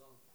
song. 0.00 0.29